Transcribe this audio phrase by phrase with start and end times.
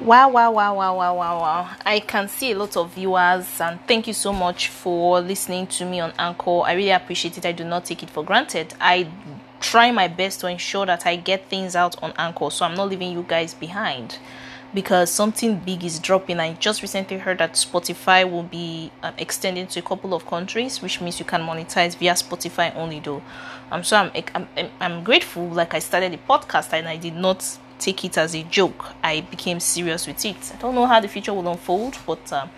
[0.00, 1.70] Wow, wow, wow, wow, wow, wow, wow.
[1.84, 5.84] I can see a lot of viewers, and thank you so much for listening to
[5.84, 6.60] me on Anchor.
[6.62, 7.44] I really appreciate it.
[7.44, 8.74] I do not take it for granted.
[8.80, 9.08] I
[9.60, 12.88] try my best to ensure that I get things out on Anchor, so I'm not
[12.88, 14.18] leaving you guys behind
[14.72, 16.38] because something big is dropping.
[16.38, 20.80] I just recently heard that Spotify will be um, extending to a couple of countries,
[20.80, 23.00] which means you can monetize via Spotify only.
[23.00, 23.22] Though,
[23.72, 25.48] um, so I'm, I'm I'm grateful.
[25.48, 28.86] Like I started the podcast and I did not take it as a joke.
[29.02, 30.52] I became serious with it.
[30.54, 32.32] I don't know how the future will unfold, but.
[32.32, 32.50] Um,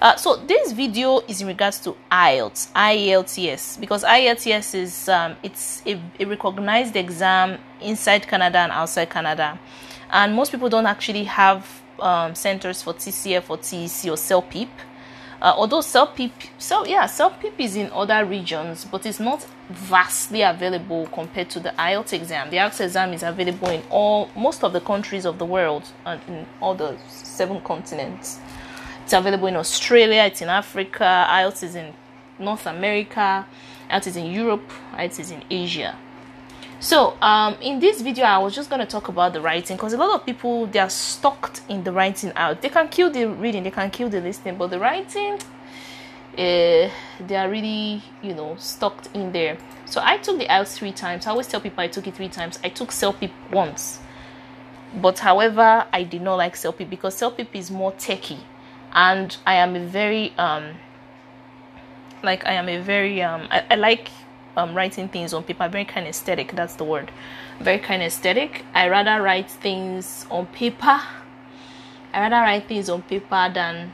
[0.00, 5.82] uh, so this video is in regards to IELTS, IELTS, because IELTS is um, it's
[5.84, 9.58] a, a recognized exam inside Canada and outside Canada
[10.10, 11.66] and most people don't actually have
[12.00, 14.68] um, centers for TCF or TEF or CELPIP.
[15.40, 21.06] Uh, although CELPIP, so yeah, CELPIP is in other regions, but it's not vastly available
[21.12, 22.50] compared to the IELTS exam.
[22.50, 26.20] The IELTS exam is available in all most of the countries of the world and
[26.26, 28.40] in all the seven continents.
[29.04, 31.94] It's available in Australia, it's in Africa, IELTS is in
[32.40, 33.46] North America,
[33.88, 35.96] IELTS is in Europe, IELTS is in Asia
[36.80, 39.92] so um, in this video i was just going to talk about the writing because
[39.92, 42.62] a lot of people they are stuck in the writing out.
[42.62, 45.38] They can kill the reading they can kill the listening but the writing
[46.34, 46.88] uh,
[47.26, 49.58] they are really you know stuck in there.
[49.86, 51.26] So i took the IELTS three times.
[51.26, 52.58] I always tell people i took it three times.
[52.62, 54.00] I took CELPIP once.
[54.94, 58.38] But however i did not like CELPIP because CELPIP is more techy.
[58.92, 60.76] And i am a very um
[62.22, 64.10] like i am a very um I, I like
[64.58, 67.10] um, writing things on paper very aesthetic that's the word
[67.60, 71.00] very aesthetic i rather write things on paper
[72.12, 73.92] i rather write things on paper than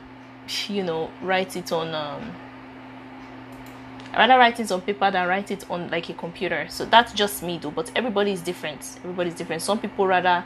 [0.69, 2.35] you know write it on um
[4.13, 6.69] I rather write things on paper than write it on like a computer.
[6.71, 8.99] So that's just me though, but everybody is different.
[8.99, 9.61] Everybody's different.
[9.61, 10.45] Some people rather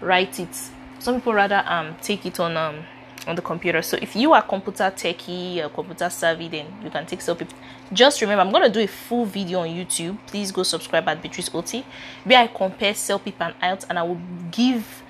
[0.00, 0.70] write it.
[1.00, 2.84] Some people rather um take it on um
[3.26, 3.82] on the computer.
[3.82, 7.48] So if you are computer techie or computer savvy, then you can take CELPIP.
[7.92, 10.18] Just remember, I'm gonna do a full video on YouTube.
[10.26, 11.84] Please go subscribe at Beatrice Oti,
[12.24, 15.02] where I compare CELPIP and IELTS, and I will give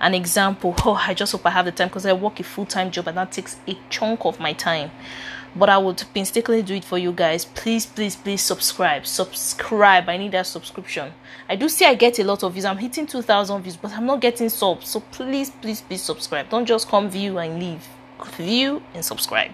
[0.00, 0.74] an example.
[0.84, 3.08] Oh, I just hope I have the time because I work a full time job
[3.08, 4.90] and that takes a chunk of my time
[5.56, 7.44] but I would painstakingly do it for you guys.
[7.44, 9.06] Please, please, please subscribe.
[9.06, 10.08] Subscribe.
[10.08, 11.12] I need that subscription.
[11.48, 12.64] I do see I get a lot of views.
[12.64, 14.88] I'm hitting 2,000 views, but I'm not getting subs.
[14.88, 16.48] So please, please, please subscribe.
[16.50, 17.86] Don't just come view and leave.
[18.36, 19.52] View and subscribe,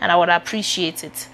[0.00, 1.28] and I would appreciate it.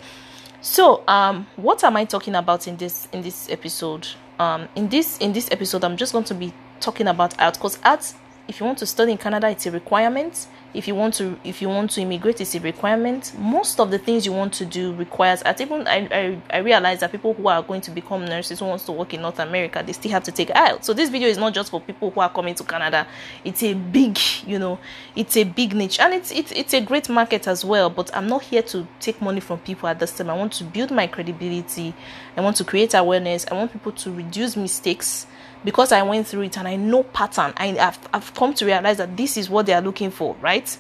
[0.61, 4.09] So, um, what am I talking about in this in this episode?
[4.41, 7.79] Um, in this in this episode, I'm just going to be talking about art because
[7.85, 8.13] art.
[8.49, 10.47] If you want to study in Canada, it's a requirement.
[10.77, 13.33] If you want to if you want to immigrate it's a requirement.
[13.39, 17.01] Most of the things you want to do requires at even I, I, I realize
[17.01, 19.83] that people who are going to become nurses who wants to work in north america
[19.85, 22.21] they still have to take IELTS so this video is not just for people who
[22.21, 23.07] are coming to canada.
[23.43, 24.79] It's a big you know
[25.15, 25.99] it's a big niche.
[25.99, 29.23] And it's it's, it's a great market as well but i'm not here to take
[29.23, 30.29] money from people at this time.
[30.29, 31.95] I want to build my credibility.
[32.37, 33.47] I want to create awareness.
[33.51, 35.27] I want people to reduce mistakes
[35.67, 37.53] because I went through it and I know pattern.
[37.57, 40.79] I, have I've come to realize that this is what they are looking for, right?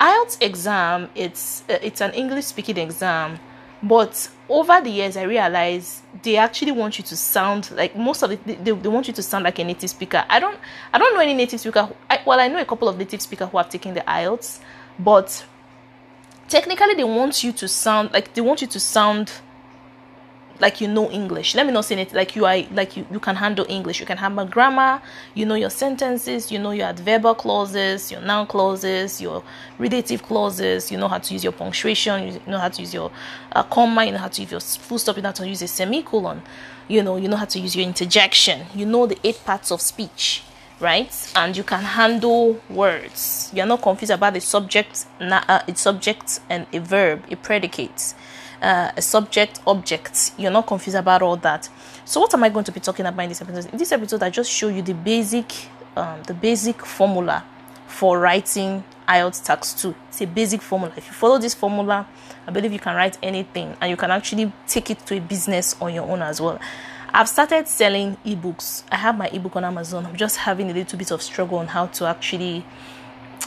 [0.00, 3.40] IELTS exam, it's uh, it's an English speaking exam,
[3.82, 8.30] but over the years I realized they actually want you to sound like most of
[8.30, 8.46] it.
[8.46, 10.24] They, they, want you to sound like a native speaker.
[10.28, 10.58] I don't
[10.92, 11.82] I don't know any native speaker.
[11.82, 14.60] Who, I, well, I know a couple of native speakers who have taken the IELTS,
[15.00, 15.44] but
[16.48, 19.32] technically they want you to sound like they want you to sound
[20.62, 21.56] like you know English.
[21.56, 23.98] Let me not say it like you are like you, you can handle English.
[23.98, 25.02] You can handle grammar,
[25.34, 29.42] you know your sentences, you know your adverbial clauses, your noun clauses, your
[29.78, 33.10] relative clauses, you know how to use your punctuation, you know how to use your
[33.50, 35.60] uh, comma, you know how to use your full stop, you know how to use
[35.62, 36.40] a semicolon,
[36.86, 39.80] you know, you know how to use your interjection, you know the eight parts of
[39.80, 40.44] speech
[40.80, 41.32] right?
[41.36, 43.52] And you can handle words.
[43.54, 48.14] You're not confused about the subject uh, a subject and a verb a predicate
[48.62, 51.68] uh, a subject object you're not confused about all that
[52.04, 54.22] so what am i going to be talking about in this episode in this episode
[54.22, 55.52] i just show you the basic
[55.96, 57.44] um, the basic formula
[57.86, 62.06] for writing IELTS task 2 it's a basic formula if you follow this formula
[62.46, 65.76] i believe you can write anything and you can actually take it to a business
[65.80, 66.58] on your own as well
[67.14, 68.84] I've started selling ebooks.
[68.90, 70.06] I have my ebook on Amazon.
[70.06, 72.64] I'm just having a little bit of struggle on how to actually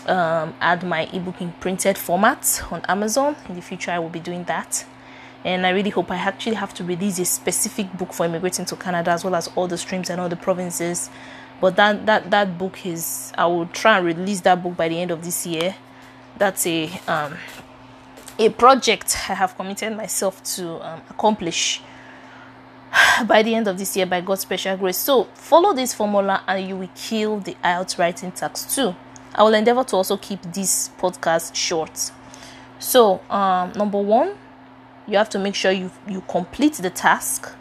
[0.06, 3.36] um, add my ebook in printed format on Amazon.
[3.50, 4.86] In the future, I will be doing that
[5.46, 8.76] and I really hope I actually have to release a specific book for immigrating to
[8.76, 11.12] Canada as well as all the streams and all the provinces.
[11.62, 15.00] But that that that book is I will try and release that book by the
[15.00, 15.76] end of this year.
[16.38, 17.38] That's a um,
[18.40, 21.80] a project I have committed myself to um, accomplish
[23.28, 24.98] by the end of this year by God's special grace.
[24.98, 28.96] So follow this formula and you will kill the IELTS writing task two.
[29.36, 32.12] I will endeavor to also keep this podcast short.
[32.80, 34.36] So, um, number one,
[35.08, 37.54] you have to make sure you you complete the task.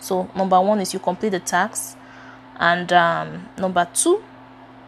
[0.00, 1.96] So, number one is you complete the task,
[2.58, 4.22] and um, number two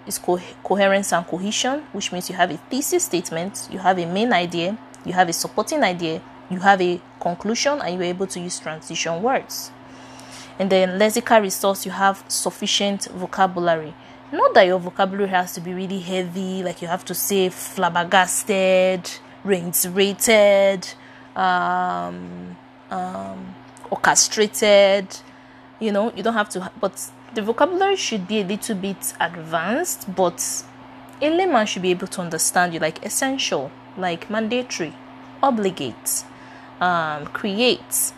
[0.06, 4.06] is co- coherence and cohesion, which means you have a thesis statement, you have a
[4.06, 6.20] main idea, you have a supporting idea,
[6.50, 9.70] you have a conclusion, and you're able to use transition words.
[10.58, 13.94] And then lexical resource, you have sufficient vocabulary.
[14.32, 19.10] Not that your vocabulary has to be really heavy, like you have to say flabbergasted,
[19.44, 20.88] reiterated,
[21.36, 22.56] um,
[22.90, 23.54] um,
[23.90, 25.06] orchestrated.
[25.78, 30.14] You know, you don't have to, but the vocabulary should be a little bit advanced,
[30.14, 30.64] but
[31.20, 34.94] a layman should be able to understand you, like essential, like mandatory,
[35.42, 36.24] obligate,
[36.80, 38.12] um, create,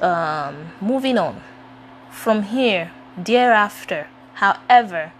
[0.00, 1.42] um, moving on
[2.10, 5.12] from here, thereafter, however,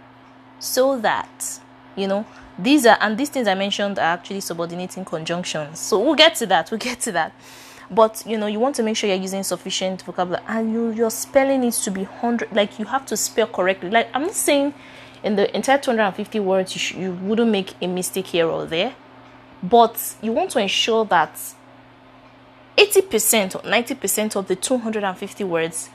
[0.59, 1.59] so that,
[1.95, 2.25] you know,
[2.59, 5.79] these are, and these things I mentioned are actually subordinating conjunctions.
[5.79, 7.33] So we'll get to that, we'll get to that.
[7.89, 11.11] But you know, you want to make sure you're using sufficient vocabulary and you, your
[11.11, 13.89] spelling needs to be 100, like you have to spell correctly.
[13.89, 14.73] Like, I'm not saying
[15.23, 18.95] in the entire 250 words you, sh- you wouldn't make a mistake here or there,
[19.63, 21.39] but you want to ensure that
[22.77, 25.89] 80% or 90% of the 250 words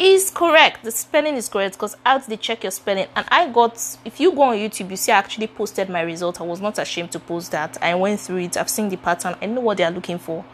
[0.00, 0.82] is correct.
[0.82, 3.06] The spelling is correct because out they check your spelling.
[3.14, 6.40] And I got, if you go on YouTube, you see I actually posted my result.
[6.40, 7.76] I was not ashamed to post that.
[7.82, 8.56] I went through it.
[8.56, 9.36] I've seen the pattern.
[9.42, 10.44] I know what they are looking for.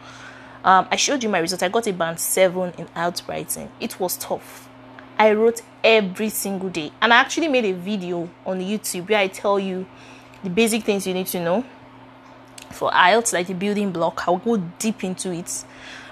[0.65, 1.63] Um, I showed you my result.
[1.63, 3.71] I got a band seven in IELTS writing.
[3.79, 4.67] It was tough.
[5.17, 9.27] I wrote every single day, and I actually made a video on YouTube where I
[9.27, 9.87] tell you
[10.43, 11.65] the basic things you need to know
[12.71, 14.27] for IELTS, like the building block.
[14.27, 15.63] I'll go deep into it.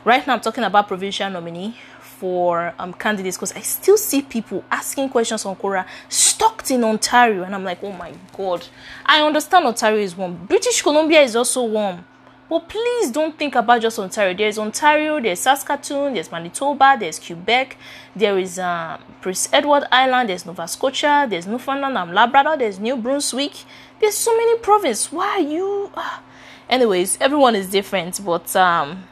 [0.06, 1.76] Right now, I'm talking about provincial nominee
[2.18, 7.44] for um, candidates because I still see people asking questions on Quora stuck in Ontario,
[7.44, 8.66] and I'm like, oh my god,
[9.06, 10.46] I understand Ontario is warm.
[10.46, 12.06] British Columbia is also warm.
[12.48, 14.36] But please don't think about just Ontario.
[14.36, 17.76] There's Ontario, there's Saskatoon, there's Manitoba, there's Quebec,
[18.16, 22.98] there is uh, Prince Edward Island, there's Nova Scotia, there's Newfoundland and Labrador, there's New
[22.98, 23.54] Brunswick.
[24.00, 25.12] There's so many provinces.
[25.12, 25.92] Why are you?
[25.96, 26.22] Ah.
[26.70, 29.06] Anyways, everyone is different, but um,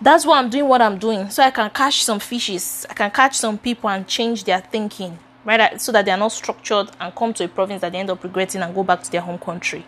[0.00, 1.28] that's why I'm doing what I'm doing.
[1.30, 5.18] So I can catch some fishes, I can catch some people and change their thinking,
[5.44, 5.80] right?
[5.80, 8.22] So that they are not structured and come to a province that they end up
[8.22, 9.84] regretting and go back to their home country.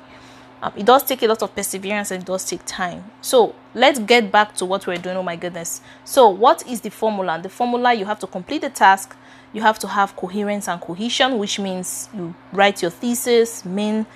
[0.63, 3.11] Um, it does take a lot of perseverance and it does take time.
[3.21, 5.17] So let's get back to what we're doing.
[5.17, 5.81] Oh my goodness.
[6.05, 7.41] So, what is the formula?
[7.43, 9.17] The formula you have to complete the task,
[9.53, 14.07] you have to have coherence and cohesion, which means you write your thesis, main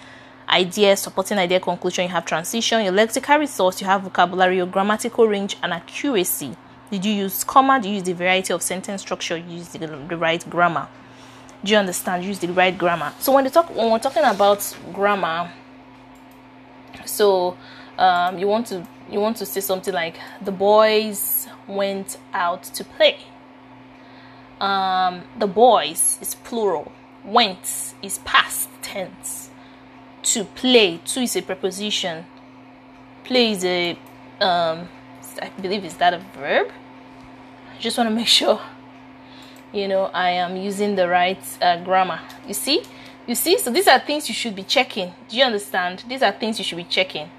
[0.49, 5.27] idea, supporting idea, conclusion, you have transition, your lexical resource, you have vocabulary, your grammatical
[5.27, 6.57] range, and accuracy.
[6.91, 7.81] Did you use comma?
[7.81, 9.37] Did you use the variety of sentence structure?
[9.37, 10.89] You use the, the right grammar.
[11.65, 12.25] Do you understand?
[12.25, 13.13] Use the right grammar.
[13.19, 15.51] So when they talk when we're talking about grammar,
[17.05, 17.57] so
[17.99, 22.85] um, you want to you want to say something like the boys went out to
[22.85, 23.19] play.
[24.61, 26.93] Um, the boys is plural.
[27.25, 29.46] Went is past tense.
[30.33, 32.25] To play, to is a preposition.
[33.23, 33.93] Play is a
[34.41, 34.89] um,
[35.41, 36.73] I believe is that a verb.
[37.73, 38.61] I just want to make sure
[39.73, 42.21] you know I am using the right uh, grammar.
[42.47, 42.83] You see,
[43.27, 45.13] you see, so these are things you should be checking.
[45.29, 46.05] Do you understand?
[46.09, 47.31] These are things you should be checking.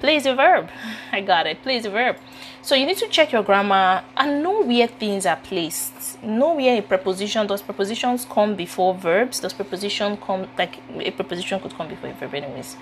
[0.00, 0.70] Play is a verb.
[1.12, 1.62] I got it.
[1.62, 2.16] Play is a verb.
[2.62, 6.22] So you need to check your grammar and know where things are placed.
[6.22, 7.46] Know where a preposition.
[7.46, 9.40] Does prepositions come before verbs?
[9.40, 12.76] Does preposition come like a preposition could come before a verb, anyways?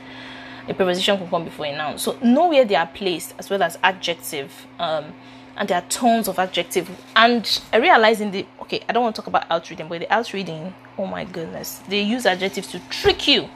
[0.67, 1.97] A preposition could come before a noun.
[1.99, 4.67] So know where they are placed as well as adjective.
[4.81, 5.15] Um,
[5.57, 6.91] and there are tons of adjective.
[7.15, 10.01] And I realize in the okay, I don't want to talk about IELTS reading, but
[10.01, 13.49] the IELTS reading, oh my goodness, they use adjectives to trick you.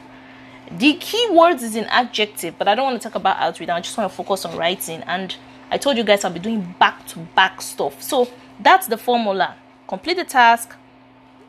[0.71, 3.75] The key words is an adjective, but I don't want to talk about IELTS reading.
[3.75, 5.03] I just want to focus on writing.
[5.03, 5.37] And
[5.73, 8.03] I told you guys I'll be doing back to back stuff.
[8.03, 8.29] So
[8.61, 9.57] that's the formula.
[9.89, 10.77] Complete the task,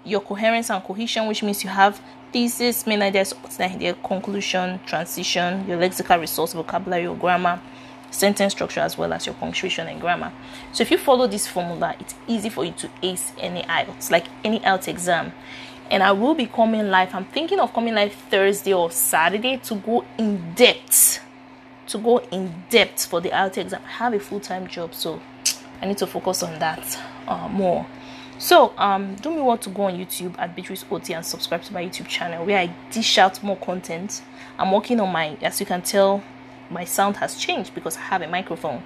[0.06, 2.02] your coherence and cohesion, which means you have
[2.32, 7.60] thesis, main ideas, idea, conclusion, transition, your lexical resource, vocabulary, or grammar
[8.12, 10.32] sentence structure as well as your punctuation and grammar.
[10.72, 14.28] So if you follow this formula, it's easy for you to ace any IELTS, like
[14.46, 15.34] any IELTS exam.
[15.92, 17.14] And I will be coming live.
[17.14, 21.20] I'm thinking of coming live Thursday or Saturday to go in depth,
[21.88, 23.82] to go in depth for the IELTS exam.
[23.86, 25.22] I have a full time job, so
[25.82, 27.86] I need to focus on that uh, more.
[28.40, 31.74] So, um, do me want to go on YouTube at Beatrice OT and subscribe to
[31.74, 34.22] my YouTube channel where I dish out more content.
[34.58, 36.24] I'm working on my, as you can tell,
[36.70, 38.84] my sound has changed because I have a microphone.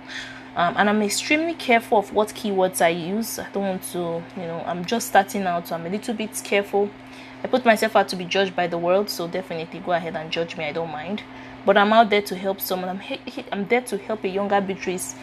[0.55, 3.39] Um, and I'm extremely careful of what keywords I use.
[3.39, 6.41] I don't want to, you know, I'm just starting out, so I'm a little bit
[6.43, 6.89] careful.
[7.43, 10.31] I put myself out to be judged by the world, so definitely go ahead and
[10.31, 10.65] judge me.
[10.65, 11.21] I don't mind.
[11.67, 12.87] But I'm out there to help someone.
[12.87, 13.01] I'm
[13.51, 15.15] I'm there to help a younger Beatrice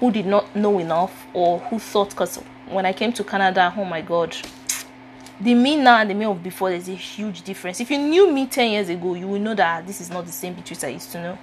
[0.00, 2.10] who did not know enough or who thought.
[2.10, 4.36] Because when I came to Canada, oh my God,
[5.40, 7.78] the me now and the me of before there's a huge difference.
[7.78, 10.32] If you knew me 10 years ago, you will know that this is not the
[10.32, 11.38] same Beatrice I used to know.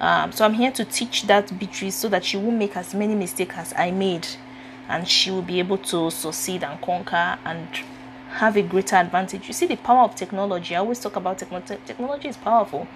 [0.00, 3.14] Um, so I'm here to teach that Beatrice so that she won't make as many
[3.14, 4.28] mistakes as I made
[4.86, 7.68] and she will be able to succeed and conquer and
[8.32, 9.48] have a greater advantage.
[9.48, 10.76] You see the power of technology.
[10.76, 11.78] I always talk about technology.
[11.86, 12.86] Technology is powerful.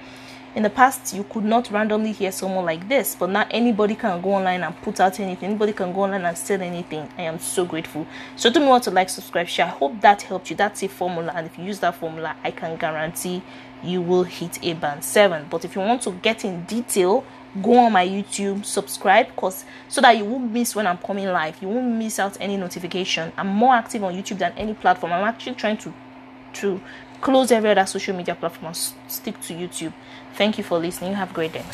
[0.59, 4.21] In the past, you could not randomly hear someone like this, but now anybody can
[4.21, 5.51] go online and put out anything.
[5.51, 7.09] Anybody can go online and sell anything.
[7.17, 8.09] I am so grateful.
[8.35, 9.67] So, do me want to like, subscribe, share.
[9.67, 10.57] I hope that helped you.
[10.57, 13.41] That's a formula, and if you use that formula, I can guarantee
[13.85, 15.47] you will hit a band seven.
[15.49, 17.25] But if you want to get in detail,
[17.63, 21.63] go on my YouTube, subscribe, cause so that you won't miss when I'm coming live.
[21.63, 23.33] You won't miss out any notification.
[23.37, 25.13] I'm more active on YouTube than any platform.
[25.13, 25.95] I'm actually trying to
[26.55, 26.81] to
[27.21, 29.93] close every other social media platform stick to YouTube.
[30.35, 31.11] Thank you for listening.
[31.11, 31.65] You have a great day.